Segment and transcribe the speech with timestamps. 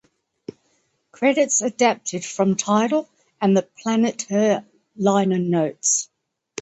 [1.11, 3.07] Credits adapted from Tidal
[3.39, 6.09] and the "Planet Her" liner notes.